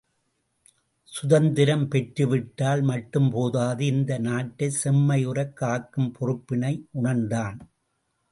சுதந்திரம் 1.11 1.83
பெற்று 1.87 2.27
விட்டால் 2.27 2.81
மட்டும் 2.81 3.29
போதாது 3.29 3.85
இந்த 3.85 4.17
நாட்டைச் 4.19 4.79
செம்மையுறக் 4.83 5.53
காக்கும் 5.53 6.11
பொறுப்பினை 6.19 6.73
உணர்ந்தான். 6.91 7.59